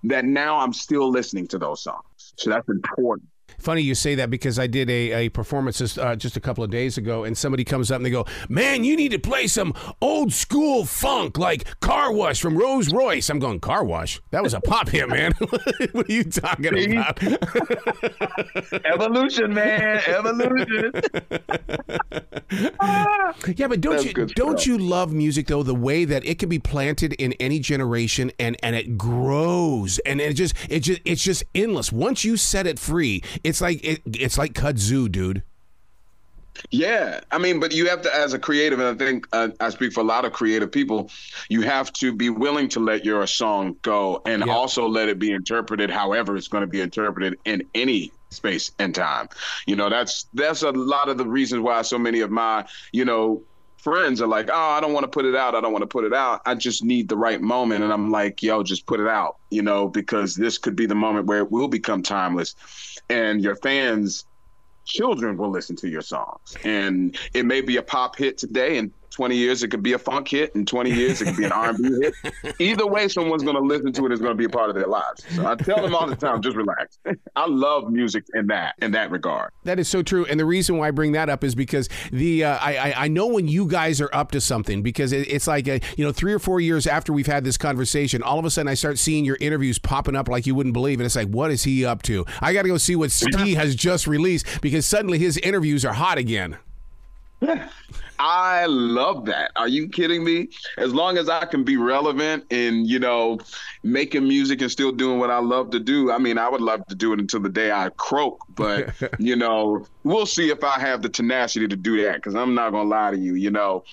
that 0.05 0.25
now 0.25 0.59
I'm 0.59 0.73
still 0.73 1.11
listening 1.11 1.47
to 1.49 1.59
those 1.59 1.83
songs. 1.83 2.33
So 2.37 2.51
that's 2.51 2.69
important. 2.69 3.29
Funny 3.61 3.83
you 3.83 3.95
say 3.95 4.15
that 4.17 4.31
because 4.31 4.59
I 4.59 4.67
did 4.67 4.89
a, 4.89 5.13
a 5.27 5.29
performance 5.29 5.79
just, 5.79 5.99
uh, 5.99 6.17
just 6.17 6.37
a 6.37 6.41
couple 6.41 6.65
of 6.65 6.71
days 6.71 6.97
ago, 6.99 7.25
and 7.25 7.37
somebody 7.37 7.65
comes 7.65 7.91
up 7.91 7.97
and 7.97 8.07
they 8.07 8.11
go, 8.11 8.27
"Man, 8.49 8.85
you 8.85 8.97
need 8.97 9.11
to 9.13 9.19
play 9.19 9.47
some 9.47 9.75
old 10.01 10.33
school 10.33 10.85
funk 10.85 11.39
like 11.39 11.81
Car 11.81 12.13
Wash 12.13 12.41
from 12.41 12.57
Rose 12.57 12.93
Royce." 12.93 13.29
I'm 13.29 13.39
going, 13.39 13.61
"Car 13.61 13.85
Wash? 13.85 14.21
That 14.31 14.43
was 14.43 14.55
a 14.55 14.61
pop 14.61 14.89
hit, 14.89 15.09
man. 15.09 15.33
what 15.93 16.09
are 16.09 16.13
you 16.13 16.25
talking 16.25 16.75
See? 16.75 16.97
about?" 16.97 17.23
Evolution, 18.85 19.53
man. 19.55 20.01
Evolution. 20.07 20.93
yeah, 22.51 23.69
but 23.69 23.81
don't 23.81 23.97
That's 23.97 24.05
you 24.05 24.27
don't 24.27 24.67
you 24.67 24.79
love 24.79 25.13
music 25.13 25.47
though? 25.47 25.63
The 25.63 25.75
way 25.75 26.05
that 26.05 26.25
it 26.25 26.39
can 26.39 26.49
be 26.49 26.59
planted 26.59 27.13
in 27.15 27.35
any 27.35 27.59
generation 27.59 28.33
and 28.39 28.57
and 28.63 28.75
it 28.75 28.97
grows 28.99 29.99
and 30.01 30.21
it 30.21 30.35
just 30.35 30.55
it 30.69 30.81
just 30.81 31.01
it's 31.05 31.23
just 31.23 31.45
endless. 31.55 31.93
Once 31.93 32.25
you 32.25 32.37
set 32.37 32.67
it 32.67 32.79
free, 32.79 33.23
it's 33.51 33.61
like 33.61 33.85
it, 33.85 34.01
it's 34.07 34.39
like 34.39 34.55
kudzu, 34.55 35.11
dude. 35.11 35.43
Yeah, 36.71 37.21
I 37.31 37.39
mean, 37.39 37.59
but 37.61 37.73
you 37.73 37.89
have 37.89 38.03
to, 38.03 38.15
as 38.15 38.33
a 38.35 38.39
creative, 38.39 38.81
and 38.81 38.89
I 38.89 39.05
think 39.05 39.27
uh, 39.33 39.49
I 39.61 39.71
speak 39.71 39.93
for 39.93 40.01
a 40.01 40.05
lot 40.05 40.25
of 40.25 40.33
creative 40.33 40.71
people, 40.71 41.11
you 41.49 41.63
have 41.63 41.93
to 41.95 42.13
be 42.13 42.29
willing 42.29 42.69
to 42.71 42.81
let 42.81 43.05
your 43.05 43.27
song 43.27 43.77
go 43.83 44.21
and 44.27 44.45
Yeah. 44.47 44.53
also 44.53 44.87
let 44.87 45.09
it 45.09 45.19
be 45.19 45.33
interpreted 45.33 45.91
however 45.91 46.37
it's 46.37 46.49
going 46.49 46.63
to 46.63 46.67
be 46.67 46.81
interpreted 46.81 47.39
in 47.45 47.63
any 47.75 48.13
space 48.31 48.71
and 48.79 48.95
time. 48.95 49.29
You 49.67 49.77
know, 49.77 49.89
that's 49.89 50.27
that's 50.35 50.63
a 50.63 50.71
lot 50.71 51.09
of 51.09 51.19
the 51.19 51.27
reasons 51.27 51.63
why 51.63 51.83
so 51.83 51.99
many 51.99 52.21
of 52.21 52.31
my, 52.31 52.67
you 52.93 53.05
know, 53.05 53.43
friends 53.83 54.21
are 54.21 54.27
like, 54.27 54.49
oh, 54.53 54.71
I 54.71 54.81
don't 54.81 54.93
want 54.93 55.05
to 55.05 55.09
put 55.09 55.25
it 55.25 55.35
out. 55.35 55.55
I 55.55 55.61
don't 55.61 55.73
want 55.73 55.83
to 55.83 55.89
put 55.89 56.05
it 56.05 56.13
out. 56.13 56.43
I 56.47 56.55
just 56.55 56.85
need 56.85 57.09
the 57.09 57.17
right 57.17 57.41
moment. 57.41 57.83
And 57.83 57.93
I'm 57.93 58.11
like, 58.11 58.43
yo, 58.43 58.63
just 58.63 58.87
put 58.87 59.01
it 59.01 59.09
out, 59.09 59.39
you 59.51 59.63
know, 59.63 59.89
because 59.89 60.37
this 60.37 60.59
could 60.59 60.77
be 60.77 60.87
the 60.87 60.95
moment 60.95 61.27
where 61.27 61.39
it 61.39 61.51
will 61.51 61.69
become 61.69 62.03
timeless. 62.03 62.55
And 63.09 63.43
your 63.43 63.57
fans 63.57 64.27
children 64.85 65.37
will 65.37 65.51
listen 65.51 65.77
to 65.77 65.89
your 65.89 66.03
songs. 66.03 66.57
And 66.65 67.17
it 67.33 67.47
may 67.47 67.61
be 67.61 67.77
a 67.77 67.83
pop 67.83 68.17
hit 68.17 68.39
today, 68.39 68.79
and 68.79 68.93
20 69.11 69.37
years 69.37 69.63
it 69.63 69.69
could 69.69 69.83
be 69.83 69.93
a 69.93 69.99
funk 69.99 70.29
hit, 70.29 70.55
and 70.55 70.67
20 70.67 70.91
years 70.91 71.21
it 71.21 71.27
could 71.27 71.37
be 71.37 71.45
an 71.45 71.53
R&B 71.53 71.83
hit. 72.23 72.55
Either 72.61 72.87
way, 72.87 73.09
someone's 73.09 73.43
going 73.43 73.57
to 73.57 73.63
listen 73.63 73.93
to 73.93 74.07
it. 74.07 74.13
It's 74.13 74.21
going 74.21 74.33
to 74.33 74.39
be 74.39 74.45
a 74.45 74.49
part 74.49 74.71
of 74.71 74.77
their 74.77 74.87
lives. 74.87 75.25
So 75.31 75.47
I 75.47 75.55
tell 75.57 75.83
them 75.83 75.95
all 75.95 76.07
the 76.07 76.17
time, 76.17 76.41
just 76.41 76.57
relax. 76.57 76.99
I 77.37 77.47
love 77.47 77.91
music 77.91 78.25
in 78.35 78.47
that 78.49 78.75
in 78.81 78.93
that 78.93 79.11
regard. 79.11 79.53
That 79.65 79.79
is 79.79 79.89
so 79.89 80.03
true, 80.03 80.25
and 80.27 80.39
the 80.39 80.45
reason 80.45 80.79
why 80.79 80.89
I 80.89 80.91
bring 80.91 81.13
that 81.13 81.29
up 81.29 81.45
is 81.45 81.55
because 81.55 81.89
the 82.13 82.45
uh, 82.45 82.59
I, 82.61 82.77
I 82.77 82.95
I 83.05 83.09
know 83.09 83.27
when 83.27 83.49
you 83.49 83.67
guys 83.67 84.01
are 84.01 84.11
up 84.13 84.31
to 84.33 84.41
something 84.41 84.83
because 84.83 85.13
it, 85.13 85.31
it's 85.31 85.47
like 85.47 85.69
a, 85.69 85.81
you 85.97 86.05
know 86.05 86.13
three 86.13 86.33
or 86.33 86.39
four 86.39 86.61
years 86.61 86.87
after 86.87 87.13
we've 87.13 87.27
had 87.27 87.45
this 87.45 87.57
conversation, 87.57 88.23
all 88.23 88.39
of 88.39 88.45
a 88.45 88.51
sudden 88.51 88.69
I 88.69 88.75
start 88.75 88.99
seeing 88.99 89.25
your 89.25 89.39
interviews 89.41 89.79
popping 89.79 90.17
up 90.17 90.29
like 90.29 90.47
you 90.47 90.55
wouldn't 90.55 90.73
believe, 90.73 91.01
and 91.01 91.07
it's 91.07 91.17
like 91.17 91.29
what 91.29 91.51
is 91.51 91.65
he 91.65 91.85
up 91.85 92.03
to? 92.03 92.25
I 92.41 92.53
got 92.53 92.63
to 92.63 92.69
go 92.69 92.79
see 92.79 92.97
what 92.97 93.11
Stee 93.21 93.55
has 93.55 93.75
just 93.75 94.07
released 94.07 94.61
because 94.61 94.87
suddenly 94.87 95.19
his 95.19 95.37
interviews 95.39 95.85
are 95.85 95.93
hot 95.93 96.19
again. 96.19 96.59
I 98.19 98.67
love 98.67 99.25
that. 99.27 99.51
Are 99.57 99.69
you 99.69 99.89
kidding 99.89 100.23
me? 100.23 100.49
As 100.77 100.93
long 100.93 101.17
as 101.17 101.29
I 101.31 101.47
can 101.47 101.65
be 101.65 101.79
relevant 101.79 102.45
in, 102.51 102.85
you 102.85 102.99
know, 102.99 103.39
making 103.83 104.29
music 104.29 104.61
and 104.61 104.71
still 104.71 104.93
doing 104.93 105.19
what 105.19 105.31
I 105.31 105.39
love 105.39 105.71
to 105.71 105.81
do. 105.81 106.13
I 106.13 106.19
mean, 106.19 106.37
I 106.37 106.49
would 106.49 106.61
love 106.61 106.85
to 106.89 106.95
do 106.95 107.15
it 107.15 107.19
until 107.19 107.41
the 107.41 107.49
day 107.49 107.73
I 107.73 107.91
croak, 107.97 108.39
but 108.55 108.95
you 109.19 109.37
know, 109.37 109.87
we'll 110.05 110.27
see 110.27 110.51
if 110.51 110.63
I 110.63 110.79
have 110.79 111.01
the 111.01 111.09
tenacity 111.09 111.67
to 111.67 111.77
do 111.77 112.03
that 112.05 112.17
because 112.17 112.35
I'm 112.35 112.55
not 112.55 112.73
going 112.73 112.85
to 112.85 112.91
lie 112.91 113.11
to 113.13 113.19
you, 113.19 113.35
you 113.35 113.51
know, 113.51 113.85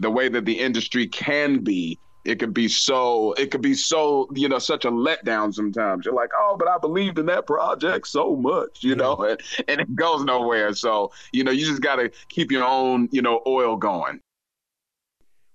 the 0.00 0.10
way 0.10 0.28
that 0.28 0.44
the 0.44 0.58
industry 0.58 1.06
can 1.06 1.60
be 1.60 1.98
It 2.26 2.40
could 2.40 2.52
be 2.52 2.66
so 2.66 3.32
it 3.34 3.50
could 3.50 3.62
be 3.62 3.74
so, 3.74 4.28
you 4.34 4.48
know, 4.48 4.58
such 4.58 4.84
a 4.84 4.90
letdown 4.90 5.54
sometimes. 5.54 6.04
You're 6.04 6.14
like, 6.14 6.30
oh, 6.36 6.56
but 6.58 6.68
I 6.68 6.76
believed 6.78 7.18
in 7.18 7.26
that 7.26 7.46
project 7.46 8.08
so 8.08 8.34
much, 8.34 8.82
you 8.82 8.96
know, 8.96 9.16
and, 9.16 9.40
and 9.68 9.80
it 9.80 9.94
goes 9.94 10.24
nowhere. 10.24 10.74
So, 10.74 11.12
you 11.32 11.44
know, 11.44 11.52
you 11.52 11.64
just 11.64 11.82
gotta 11.82 12.10
keep 12.28 12.50
your 12.50 12.64
own, 12.64 13.08
you 13.12 13.22
know, 13.22 13.42
oil 13.46 13.76
going. 13.76 14.20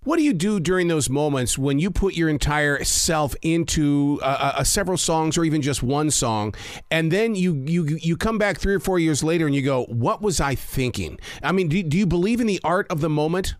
What 0.04 0.16
do 0.16 0.24
you 0.24 0.32
do 0.32 0.58
during 0.58 0.88
those 0.88 1.08
moments 1.08 1.56
when 1.56 1.78
you 1.78 1.88
put 1.88 2.14
your 2.14 2.28
entire 2.28 2.82
self 2.82 3.36
into 3.42 4.18
uh, 4.20 4.54
uh, 4.56 4.64
several 4.64 4.96
songs 4.96 5.38
or 5.38 5.44
even 5.44 5.62
just 5.62 5.80
one 5.80 6.10
song, 6.10 6.54
and 6.90 7.12
then 7.12 7.36
you 7.36 7.54
you 7.66 7.98
you 8.02 8.16
come 8.16 8.36
back 8.36 8.58
three 8.58 8.74
or 8.74 8.80
four 8.80 8.98
years 8.98 9.22
later 9.22 9.46
and 9.46 9.54
you 9.54 9.62
go, 9.62 9.84
"What 9.84 10.20
was 10.20 10.40
I 10.40 10.56
thinking?" 10.56 11.20
I 11.40 11.52
mean, 11.52 11.68
do, 11.68 11.80
do 11.84 11.96
you 11.96 12.06
believe 12.06 12.40
in 12.40 12.48
the 12.48 12.60
art 12.64 12.88
of 12.90 13.00
the 13.00 13.08
moment? 13.08 13.54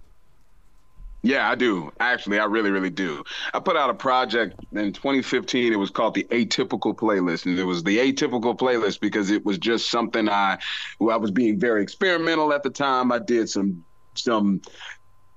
Yeah, 1.22 1.48
I 1.48 1.54
do. 1.54 1.92
Actually, 2.00 2.40
I 2.40 2.44
really, 2.46 2.70
really 2.70 2.90
do. 2.90 3.22
I 3.54 3.60
put 3.60 3.76
out 3.76 3.90
a 3.90 3.94
project 3.94 4.58
in 4.72 4.92
2015. 4.92 5.72
It 5.72 5.76
was 5.76 5.90
called 5.90 6.14
the 6.14 6.24
Atypical 6.24 6.94
Playlist, 6.96 7.46
and 7.46 7.58
it 7.58 7.64
was 7.64 7.84
the 7.84 7.98
Atypical 7.98 8.58
Playlist 8.58 9.00
because 9.00 9.30
it 9.30 9.44
was 9.44 9.56
just 9.58 9.88
something 9.88 10.28
I, 10.28 10.58
well, 10.98 11.14
I 11.14 11.18
was 11.18 11.30
being 11.30 11.60
very 11.60 11.82
experimental 11.82 12.52
at 12.52 12.64
the 12.64 12.70
time. 12.70 13.12
I 13.12 13.20
did 13.20 13.48
some 13.48 13.84
some 14.14 14.60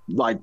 like 0.07 0.39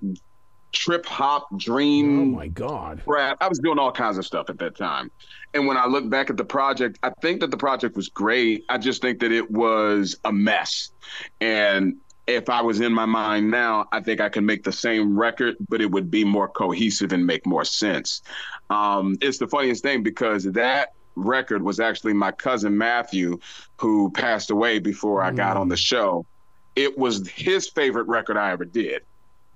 trip 0.70 1.06
hop 1.06 1.48
dream. 1.58 2.20
Oh 2.20 2.36
my 2.36 2.48
god! 2.48 3.02
Rap. 3.04 3.38
I 3.40 3.48
was 3.48 3.58
doing 3.58 3.80
all 3.80 3.92
kinds 3.92 4.18
of 4.18 4.24
stuff 4.24 4.48
at 4.48 4.58
that 4.58 4.76
time. 4.76 5.10
And 5.54 5.66
when 5.66 5.76
I 5.76 5.86
look 5.86 6.08
back 6.08 6.30
at 6.30 6.36
the 6.36 6.44
project, 6.44 6.98
I 7.02 7.10
think 7.20 7.40
that 7.40 7.50
the 7.50 7.56
project 7.56 7.96
was 7.96 8.08
great. 8.08 8.64
I 8.68 8.78
just 8.78 9.02
think 9.02 9.20
that 9.20 9.32
it 9.32 9.50
was 9.50 10.16
a 10.24 10.32
mess. 10.32 10.92
And 11.40 11.96
if 12.26 12.48
I 12.48 12.62
was 12.62 12.80
in 12.80 12.92
my 12.92 13.06
mind 13.06 13.50
now, 13.50 13.86
I 13.92 14.00
think 14.00 14.20
I 14.20 14.28
can 14.28 14.46
make 14.46 14.62
the 14.62 14.72
same 14.72 15.18
record, 15.18 15.56
but 15.68 15.80
it 15.80 15.90
would 15.90 16.10
be 16.10 16.24
more 16.24 16.48
cohesive 16.48 17.12
and 17.12 17.26
make 17.26 17.46
more 17.46 17.64
sense. 17.64 18.22
Um, 18.70 19.16
it's 19.20 19.38
the 19.38 19.48
funniest 19.48 19.82
thing 19.82 20.02
because 20.02 20.44
that 20.44 20.92
record 21.16 21.62
was 21.62 21.80
actually 21.80 22.14
my 22.14 22.32
cousin 22.32 22.76
Matthew, 22.76 23.38
who 23.76 24.10
passed 24.12 24.50
away 24.50 24.78
before 24.78 25.22
I 25.22 25.30
got 25.30 25.56
on 25.56 25.68
the 25.68 25.76
show. 25.76 26.24
It 26.76 26.96
was 26.96 27.28
his 27.28 27.68
favorite 27.68 28.06
record 28.08 28.36
I 28.36 28.52
ever 28.52 28.64
did. 28.64 29.02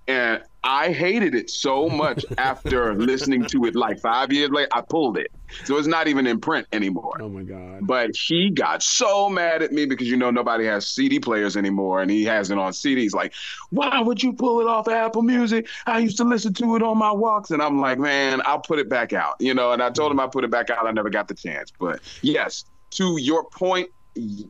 And 0.08 0.42
I 0.66 0.92
hated 0.92 1.34
it 1.34 1.48
so 1.48 1.88
much 1.88 2.24
after 2.38 2.94
listening 2.98 3.44
to 3.46 3.64
it 3.66 3.76
like 3.76 4.00
five 4.00 4.32
years 4.32 4.50
later. 4.50 4.68
I 4.72 4.80
pulled 4.80 5.16
it. 5.16 5.30
So 5.64 5.76
it's 5.78 5.86
not 5.86 6.08
even 6.08 6.26
in 6.26 6.40
print 6.40 6.66
anymore. 6.72 7.16
Oh 7.20 7.28
my 7.28 7.44
God. 7.44 7.86
But 7.86 8.16
he 8.16 8.50
got 8.50 8.82
so 8.82 9.28
mad 9.28 9.62
at 9.62 9.70
me 9.70 9.86
because, 9.86 10.08
you 10.08 10.16
know, 10.16 10.30
nobody 10.30 10.64
has 10.64 10.88
CD 10.88 11.20
players 11.20 11.56
anymore 11.56 12.02
and 12.02 12.10
he 12.10 12.24
has 12.24 12.50
it 12.50 12.58
on 12.58 12.72
CDs. 12.72 13.14
Like, 13.14 13.32
why 13.70 14.00
would 14.00 14.22
you 14.22 14.32
pull 14.32 14.60
it 14.60 14.66
off 14.66 14.88
Apple 14.88 15.22
Music? 15.22 15.68
I 15.86 16.00
used 16.00 16.16
to 16.16 16.24
listen 16.24 16.52
to 16.54 16.74
it 16.74 16.82
on 16.82 16.98
my 16.98 17.12
walks. 17.12 17.52
And 17.52 17.62
I'm 17.62 17.80
like, 17.80 18.00
man, 18.00 18.42
I'll 18.44 18.60
put 18.60 18.80
it 18.80 18.88
back 18.88 19.12
out. 19.12 19.36
You 19.38 19.54
know, 19.54 19.70
and 19.70 19.80
I 19.80 19.90
told 19.90 20.10
him 20.10 20.18
I 20.18 20.26
put 20.26 20.42
it 20.42 20.50
back 20.50 20.70
out. 20.70 20.86
I 20.86 20.90
never 20.90 21.10
got 21.10 21.28
the 21.28 21.34
chance. 21.34 21.72
But 21.78 22.00
yes, 22.22 22.64
to 22.90 23.16
your 23.20 23.44
point, 23.50 23.88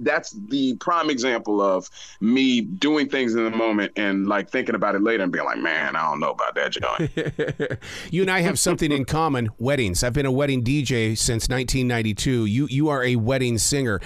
that's 0.00 0.30
the 0.48 0.74
prime 0.76 1.10
example 1.10 1.60
of 1.60 1.90
me 2.20 2.60
doing 2.60 3.08
things 3.08 3.34
in 3.34 3.44
the 3.44 3.50
moment 3.50 3.92
and 3.96 4.26
like 4.26 4.50
thinking 4.50 4.74
about 4.74 4.94
it 4.94 5.02
later 5.02 5.22
and 5.22 5.32
being 5.32 5.44
like, 5.44 5.58
man, 5.58 5.96
I 5.96 6.10
don't 6.10 6.20
know 6.20 6.30
about 6.30 6.54
that 6.54 6.76
you 8.10 8.22
and 8.22 8.30
I 8.30 8.40
have 8.40 8.58
something 8.58 8.92
in 8.92 9.04
common: 9.04 9.48
weddings. 9.58 10.02
I've 10.02 10.12
been 10.12 10.26
a 10.26 10.32
wedding 10.32 10.62
DJ 10.62 11.16
since 11.16 11.48
1992. 11.48 12.46
You 12.46 12.66
you 12.70 12.88
are 12.88 13.02
a 13.02 13.16
wedding 13.16 13.58
singer, 13.58 14.00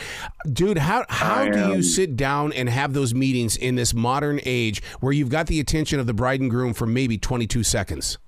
dude. 0.53 0.79
How 0.79 1.05
how 1.09 1.49
do 1.49 1.69
you 1.69 1.83
sit 1.83 2.17
down 2.17 2.53
and 2.53 2.69
have 2.69 2.93
those 2.93 3.15
meetings 3.15 3.57
in 3.57 3.75
this 3.77 3.95
modern 3.95 4.41
age 4.45 4.83
where 5.01 5.13
you've 5.13 5.31
got 5.31 5.47
the 5.47 5.61
attention 5.61 6.01
of 6.01 6.07
the 6.07 6.15
bride 6.15 6.41
and 6.41 6.51
groom 6.51 6.75
for 6.75 6.87
maybe 6.87 7.19
22 7.19 7.63
seconds? 7.63 8.19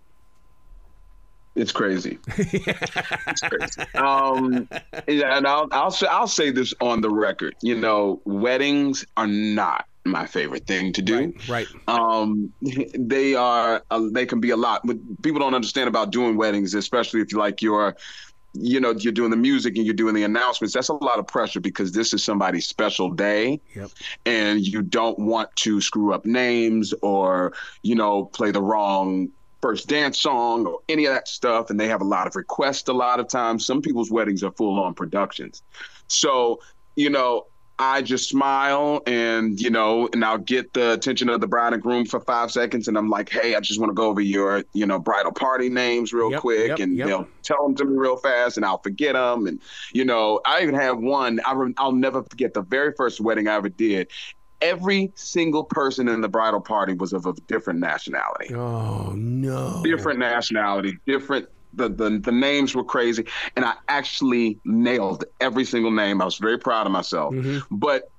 It's 1.54 1.72
crazy. 1.72 2.18
it's 2.28 3.40
crazy. 3.40 3.82
Um, 3.94 4.68
and 5.06 5.46
I'll 5.46 5.68
I'll 5.70 5.94
I'll 6.10 6.26
say 6.26 6.50
this 6.50 6.72
on 6.80 7.00
the 7.02 7.10
record. 7.10 7.54
You 7.62 7.78
know, 7.78 8.20
weddings 8.24 9.04
are 9.16 9.26
not 9.26 9.86
my 10.04 10.26
favorite 10.26 10.66
thing 10.66 10.92
to 10.94 11.02
do. 11.02 11.32
Right. 11.48 11.66
right. 11.86 11.88
Um, 11.88 12.52
they 12.98 13.34
are. 13.34 13.82
Uh, 13.90 14.08
they 14.10 14.24
can 14.24 14.40
be 14.40 14.50
a 14.50 14.56
lot. 14.56 14.80
But 14.84 14.96
people 15.22 15.40
don't 15.40 15.54
understand 15.54 15.88
about 15.88 16.10
doing 16.10 16.36
weddings, 16.36 16.74
especially 16.74 17.20
if 17.20 17.32
you 17.32 17.38
like 17.38 17.60
your 17.60 17.96
you 18.54 18.80
know 18.80 18.92
you're 18.92 19.12
doing 19.12 19.30
the 19.30 19.36
music 19.36 19.76
and 19.76 19.86
you're 19.86 19.94
doing 19.94 20.14
the 20.14 20.24
announcements 20.24 20.74
that's 20.74 20.90
a 20.90 20.94
lot 20.94 21.18
of 21.18 21.26
pressure 21.26 21.58
because 21.60 21.92
this 21.92 22.12
is 22.12 22.22
somebody's 22.22 22.66
special 22.66 23.10
day 23.10 23.58
yep. 23.74 23.90
and 24.26 24.66
you 24.66 24.82
don't 24.82 25.18
want 25.18 25.54
to 25.56 25.80
screw 25.80 26.12
up 26.12 26.26
names 26.26 26.92
or 27.00 27.54
you 27.82 27.94
know 27.94 28.26
play 28.26 28.50
the 28.50 28.60
wrong 28.60 29.30
first 29.62 29.88
dance 29.88 30.20
song 30.20 30.66
or 30.66 30.80
any 30.88 31.06
of 31.06 31.14
that 31.14 31.28
stuff. 31.28 31.70
And 31.70 31.80
they 31.80 31.88
have 31.88 32.02
a 32.02 32.04
lot 32.04 32.26
of 32.26 32.36
requests 32.36 32.88
a 32.88 32.92
lot 32.92 33.20
of 33.20 33.28
times. 33.28 33.64
Some 33.64 33.80
people's 33.80 34.10
weddings 34.10 34.42
are 34.42 34.52
full 34.52 34.78
on 34.78 34.92
productions. 34.92 35.62
So, 36.08 36.60
you 36.96 37.08
know, 37.08 37.46
I 37.78 38.02
just 38.02 38.28
smile 38.28 39.02
and, 39.06 39.58
you 39.58 39.70
know, 39.70 40.08
and 40.12 40.24
I'll 40.24 40.38
get 40.38 40.72
the 40.72 40.92
attention 40.92 41.28
of 41.28 41.40
the 41.40 41.46
bride 41.46 41.72
and 41.72 41.82
groom 41.82 42.04
for 42.04 42.20
five 42.20 42.52
seconds. 42.52 42.86
And 42.86 42.98
I'm 42.98 43.08
like, 43.08 43.30
hey, 43.30 43.54
I 43.54 43.60
just 43.60 43.80
want 43.80 43.90
to 43.90 43.94
go 43.94 44.08
over 44.08 44.20
your, 44.20 44.62
you 44.72 44.86
know, 44.86 44.98
bridal 44.98 45.32
party 45.32 45.68
names 45.68 46.12
real 46.12 46.30
yep, 46.30 46.40
quick. 46.40 46.68
Yep, 46.68 46.78
and 46.80 46.96
yep. 46.96 47.06
they'll 47.08 47.28
tell 47.42 47.62
them 47.62 47.74
to 47.76 47.84
me 47.84 47.96
real 47.96 48.16
fast 48.16 48.56
and 48.56 48.66
I'll 48.66 48.78
forget 48.78 49.14
them. 49.14 49.46
And, 49.46 49.60
you 49.92 50.04
know, 50.04 50.40
I 50.44 50.62
even 50.62 50.74
have 50.74 50.98
one, 50.98 51.40
I 51.46 51.54
re- 51.54 51.74
I'll 51.78 51.92
never 51.92 52.22
forget 52.22 52.52
the 52.52 52.62
very 52.62 52.92
first 52.96 53.20
wedding 53.20 53.48
I 53.48 53.54
ever 53.54 53.70
did 53.70 54.08
every 54.62 55.12
single 55.14 55.64
person 55.64 56.08
in 56.08 56.20
the 56.20 56.28
bridal 56.28 56.60
party 56.60 56.94
was 56.94 57.12
of 57.12 57.26
a 57.26 57.34
different 57.46 57.80
nationality. 57.80 58.54
Oh 58.54 59.12
no. 59.14 59.82
Different 59.84 60.18
nationality, 60.18 60.98
different 61.06 61.48
the, 61.74 61.88
the 61.88 62.18
the 62.18 62.32
names 62.32 62.74
were 62.74 62.84
crazy 62.84 63.24
and 63.56 63.64
I 63.64 63.74
actually 63.88 64.58
nailed 64.64 65.24
every 65.40 65.64
single 65.64 65.90
name. 65.90 66.22
I 66.22 66.24
was 66.24 66.38
very 66.38 66.58
proud 66.58 66.86
of 66.86 66.92
myself. 66.92 67.34
Mm-hmm. 67.34 67.76
But 67.76 68.10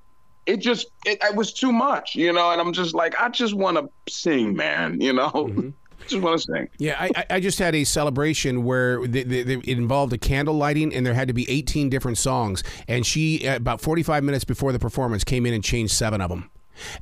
it 0.45 0.57
just 0.57 0.87
it, 1.05 1.19
it, 1.23 1.35
was 1.35 1.53
too 1.53 1.71
much, 1.71 2.15
you 2.15 2.33
know, 2.33 2.51
and 2.51 2.59
I'm 2.59 2.73
just 2.73 2.93
like 2.93 3.19
I 3.19 3.29
just 3.29 3.53
want 3.53 3.77
to 3.77 3.89
sing, 4.11 4.55
man, 4.55 4.99
you 4.99 5.13
know. 5.13 5.31
Mm-hmm 5.31 5.69
just 6.07 6.21
want 6.21 6.39
to 6.41 6.45
sing. 6.53 6.69
Yeah, 6.77 6.95
I, 6.99 7.25
I 7.29 7.39
just 7.39 7.59
had 7.59 7.75
a 7.75 7.83
celebration 7.83 8.63
where 8.63 9.05
they, 9.07 9.23
they, 9.23 9.43
they, 9.43 9.55
it 9.55 9.77
involved 9.77 10.13
a 10.13 10.17
candle 10.17 10.55
lighting, 10.55 10.93
and 10.93 11.05
there 11.05 11.13
had 11.13 11.27
to 11.27 11.33
be 11.33 11.49
18 11.49 11.89
different 11.89 12.17
songs. 12.17 12.63
And 12.87 13.05
she, 13.05 13.47
uh, 13.47 13.55
about 13.57 13.81
45 13.81 14.23
minutes 14.23 14.43
before 14.45 14.71
the 14.71 14.79
performance, 14.79 15.23
came 15.23 15.45
in 15.45 15.53
and 15.53 15.63
changed 15.63 15.93
seven 15.93 16.21
of 16.21 16.29
them. 16.29 16.49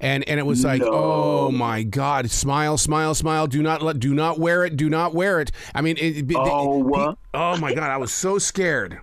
And 0.02 0.28
and 0.28 0.38
it 0.38 0.44
was 0.44 0.66
like, 0.66 0.82
No. 0.82 0.90
oh 0.92 1.52
my 1.52 1.84
God! 1.84 2.30
Smile, 2.30 2.78
smile, 2.78 3.16
smile. 3.16 3.48
Do 3.48 3.64
not 3.64 3.82
let, 3.82 4.00
do 4.00 4.14
not 4.14 4.38
wear 4.38 4.66
it. 4.66 4.76
Do 4.76 4.90
not 4.90 5.14
wear 5.14 5.40
it. 5.40 5.52
I 5.74 5.80
mean, 5.80 5.96
it, 5.98 6.30
it- 6.30 6.36
Oh, 6.36 6.80
it- 6.82 6.84
what? 6.84 7.18
oh 7.34 7.56
my 7.58 7.74
God! 7.74 7.90
I 7.90 7.96
was 7.96 8.12
so 8.12 8.38
scared. 8.38 9.00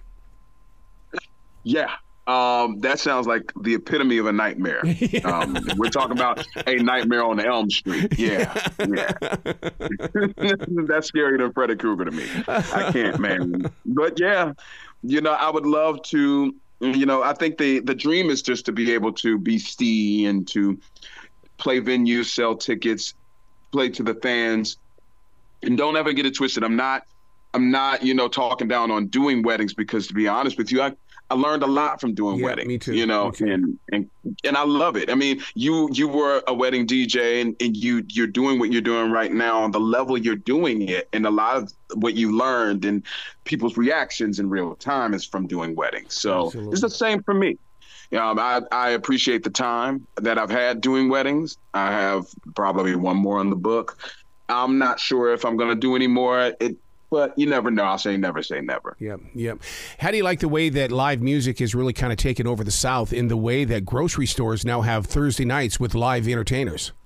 Yeah. 1.63 1.91
Um, 2.29 2.81
that 2.81 3.01
sounds 3.01 3.27
like 3.27 3.51
the 3.63 3.75
epitome 3.75 4.19
of 4.19 4.27
a 4.27 4.33
nightmare. 4.33 4.83
Um, 5.25 5.59
we're 5.77 5.91
talking 5.91 6.13
about 6.13 6.47
a 6.67 6.77
nightmare 6.77 7.25
on 7.25 7.41
Elm 7.41 7.71
Street. 7.71 8.19
Yeah, 8.19 8.53
yeah. 8.79 9.13
That's 9.21 11.11
scarier 11.11 11.39
than 11.39 11.53
Freddy 11.53 11.77
Krueger 11.77 12.05
to 12.05 12.11
me. 12.11 12.25
I 12.47 12.91
can't, 12.93 13.19
man. 13.19 13.71
But 13.85 14.19
yeah, 14.21 14.53
you 15.03 15.21
know, 15.21 15.33
I 15.33 15.51
would 15.51 15.67
love 15.67 16.03
to. 16.05 16.55
You 16.81 17.07
know, 17.07 17.23
I 17.23 17.33
think 17.35 17.59
the 17.59 17.81
the 17.81 17.95
dream 17.95 18.31
is 18.31 18.43
just 18.43 18.67
to 18.67 18.73
be 18.73 18.93
able 18.93 19.13
to 19.15 19.39
be 19.39 19.59
Stee 19.59 20.27
and 20.27 20.47
to 20.49 20.79
play 21.57 21.81
venues, 21.81 22.27
sell 22.27 22.55
tickets, 22.55 23.15
play 23.73 23.89
to 23.91 24.03
the 24.03 24.15
fans, 24.15 24.79
and 25.63 25.77
don't 25.77 25.97
ever 25.97 26.13
get 26.13 26.27
it 26.27 26.37
twisted. 26.37 26.63
I'm 26.65 26.77
not. 26.77 27.05
I'm 27.55 27.71
not, 27.71 28.03
you 28.03 28.13
know, 28.13 28.29
talking 28.29 28.69
down 28.69 28.91
on 28.91 29.07
doing 29.07 29.43
weddings 29.43 29.73
because, 29.73 30.07
to 30.09 30.15
be 30.15 30.29
honest 30.29 30.59
with 30.59 30.71
you, 30.71 30.83
I, 30.83 30.93
I 31.31 31.35
learned 31.35 31.63
a 31.63 31.67
lot 31.67 32.01
from 32.01 32.15
doing 32.15 32.39
Yeah, 32.39 32.47
weddings. 32.47 32.69
me 32.69 32.79
too, 32.79 32.95
You 32.95 33.07
know, 33.07 33.31
too. 33.31 33.47
and 33.47 33.79
and 33.93 34.11
and 34.45 34.57
I 34.57 34.65
love 34.65 34.97
it. 34.97 35.11
I 35.11 35.15
mean, 35.15 35.43
you 35.55 35.89
you 35.93 36.09
were 36.09 36.43
a 36.47 36.55
wedding 36.55 36.87
DJ, 36.87 37.43
and, 37.43 37.55
and 37.61 37.77
you 37.77 38.03
you're 38.09 38.27
doing 38.27 38.59
what 38.59 38.73
you're 38.73 38.81
doing 38.83 39.11
right 39.11 39.33
now 39.33 39.63
on 39.63 39.71
the 39.71 39.81
level 39.81 40.17
you're 40.17 40.37
doing 40.37 40.89
it, 40.89 41.09
and 41.13 41.27
a 41.27 41.31
lot 41.31 41.57
of 41.57 41.73
what 41.95 42.15
you 42.15 42.37
learned 42.37 42.85
and 42.85 43.03
people's 43.45 43.77
reactions 43.77 44.39
in 44.39 44.49
real 44.49 44.75
time 44.77 45.13
is 45.15 45.27
from 45.27 45.47
doing 45.47 45.75
weddings. 45.75 46.15
So 46.15 46.47
Absolutely. 46.47 46.73
it's 46.73 46.81
the 46.83 46.91
same 46.91 47.23
for 47.23 47.35
me. 47.35 47.59
Um, 48.13 48.39
I, 48.39 48.63
I 48.73 48.91
appreciate 48.91 49.43
the 49.43 49.51
time 49.51 50.07
that 50.17 50.39
I've 50.39 50.49
had 50.51 50.81
doing 50.81 51.11
weddings. 51.11 51.59
I 51.75 51.93
have 51.93 52.25
probably 52.57 52.95
one 52.97 53.19
more 53.19 53.39
on 53.39 53.51
the 53.51 53.57
book. 53.57 53.99
I'm 54.49 54.79
not 54.79 54.99
sure 54.99 55.35
if 55.35 55.45
I'm 55.45 55.59
going 55.59 55.69
to 55.69 55.75
do 55.75 55.95
any 55.95 56.07
more. 56.07 56.55
It, 56.59 56.77
but 57.11 57.39
you 57.39 57.47
never 57.47 57.71
know. 57.71 57.85
I'll 57.85 57.99
say 57.99 58.17
never 58.17 58.43
say 58.43 58.61
never. 58.61 58.97
Yep, 58.99 59.21
yep. 59.35 59.59
How 59.99 60.11
do 60.11 60.17
you 60.17 60.25
like 60.25 60.41
the 60.41 60.49
way 60.49 60.69
that 60.69 60.93
live 60.93 61.21
music 61.21 61.59
has 61.61 61.75
really 61.75 61.93
kind 61.93 62.13
of 62.13 62.19
taken 62.19 62.47
over 62.47 62.65
the 62.65 62.71
South 62.71 63.13
in 63.13 63.29
the 63.29 63.37
way 63.37 63.65
that 63.65 63.85
grocery 63.85 64.27
stores 64.27 64.65
now 64.65 64.83
have 64.83 65.07
Thursday 65.07 65.45
nights 65.45 65.81
with 65.81 65.95
live 65.95 66.29
entertainers? 66.29 66.93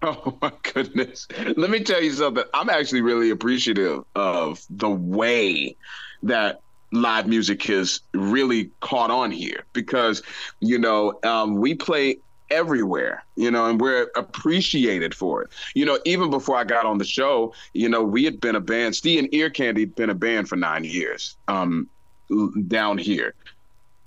Oh 0.00 0.38
my 0.40 0.52
goodness. 0.74 1.26
Let 1.56 1.70
me 1.70 1.80
tell 1.80 2.00
you 2.00 2.12
something. 2.12 2.44
I'm 2.54 2.70
actually 2.70 3.00
really 3.00 3.30
appreciative 3.30 4.04
of 4.14 4.64
the 4.70 4.88
way 4.88 5.74
that 6.22 6.60
live 6.92 7.26
music 7.26 7.64
has 7.64 8.00
really 8.14 8.70
caught 8.78 9.10
on 9.10 9.32
here 9.32 9.64
because, 9.72 10.22
you 10.60 10.78
know, 10.78 11.18
um, 11.24 11.56
we 11.56 11.74
play 11.74 12.18
everywhere, 12.50 13.24
you 13.36 13.50
know, 13.50 13.66
and 13.66 13.80
we're 13.80 14.10
appreciated 14.16 15.14
for 15.14 15.42
it. 15.42 15.50
You 15.74 15.84
know, 15.84 15.98
even 16.04 16.30
before 16.30 16.56
I 16.56 16.64
got 16.64 16.86
on 16.86 16.98
the 16.98 17.04
show, 17.04 17.52
you 17.74 17.88
know, 17.88 18.02
we 18.02 18.24
had 18.24 18.40
been 18.40 18.56
a 18.56 18.60
band, 18.60 18.96
Stee 18.96 19.18
and 19.18 19.32
Ear 19.34 19.50
Candy 19.50 19.82
had 19.82 19.94
been 19.94 20.10
a 20.10 20.14
band 20.14 20.48
for 20.48 20.56
nine 20.56 20.84
years 20.84 21.36
um, 21.48 21.88
down 22.66 22.98
here 22.98 23.34